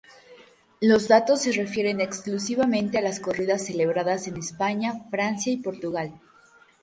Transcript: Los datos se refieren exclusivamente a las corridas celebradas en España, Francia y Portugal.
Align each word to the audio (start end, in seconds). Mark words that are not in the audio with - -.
Los 0.79 1.07
datos 1.07 1.43
se 1.43 1.51
refieren 1.51 2.01
exclusivamente 2.01 2.97
a 2.97 3.03
las 3.03 3.19
corridas 3.19 3.63
celebradas 3.67 4.27
en 4.27 4.35
España, 4.37 4.93
Francia 5.11 5.53
y 5.53 5.57
Portugal. 5.57 6.11